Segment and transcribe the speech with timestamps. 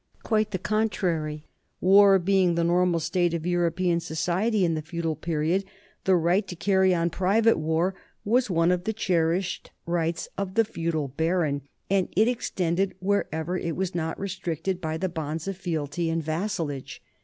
[0.23, 1.45] Quite the contrary.
[1.79, 5.63] War being the normal state of European society in the feudal period,
[6.05, 7.93] the right to carry on private war
[8.25, 11.61] was one of the cherished rights NORMANDY AND ENGLAND 61 of the feudal baron,
[11.91, 17.03] and it extended wherever it was not restricted by the bonds of fealty and vassalage.